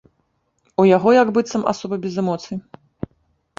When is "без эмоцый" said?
2.07-2.57